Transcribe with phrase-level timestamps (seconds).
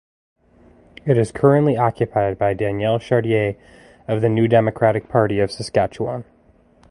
[1.05, 3.55] It is currently occupied by Danielle Chartier
[4.07, 6.23] of the New Democratic Party of Saskatchewan.